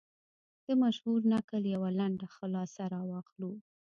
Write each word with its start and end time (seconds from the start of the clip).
د 0.65 0.67
مشهور 0.81 1.21
نکل 1.33 1.63
یوه 1.75 1.89
لنډه 1.99 2.27
خلاصه 2.35 2.83
را 2.93 3.01
واخلو. 3.11 3.51